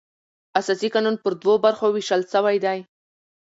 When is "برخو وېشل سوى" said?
1.65-2.57